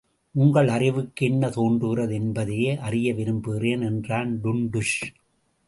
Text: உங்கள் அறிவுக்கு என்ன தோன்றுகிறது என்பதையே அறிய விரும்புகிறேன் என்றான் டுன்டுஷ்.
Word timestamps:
உங்கள் 0.35 0.67
அறிவுக்கு 0.67 1.25
என்ன 1.25 1.49
தோன்றுகிறது 1.49 2.13
என்பதையே 2.15 2.77
அறிய 2.77 3.13
விரும்புகிறேன் 3.13 3.81
என்றான் 3.81 4.39
டுன்டுஷ். 4.43 4.97